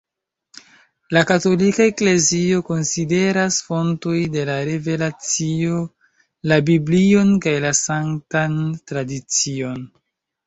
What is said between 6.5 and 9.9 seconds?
la Biblion kaj la Sanktan Tradicion.